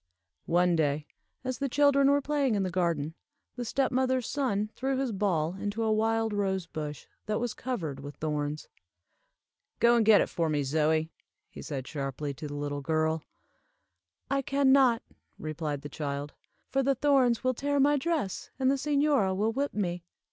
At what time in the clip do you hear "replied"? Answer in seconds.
15.37-15.81